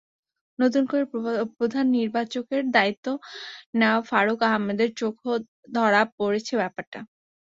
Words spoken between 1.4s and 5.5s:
প্রধান নির্বাচকের দায়িত্ব নেওয়া ফারুক আহমেদের চোখেও